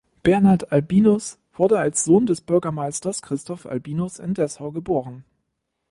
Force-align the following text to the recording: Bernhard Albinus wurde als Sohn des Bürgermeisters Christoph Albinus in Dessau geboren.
Bernhard 0.23 0.71
Albinus 0.71 1.37
wurde 1.53 1.77
als 1.77 2.05
Sohn 2.05 2.25
des 2.25 2.41
Bürgermeisters 2.41 3.21
Christoph 3.21 3.67
Albinus 3.67 4.17
in 4.17 4.33
Dessau 4.33 4.71
geboren. 4.71 5.23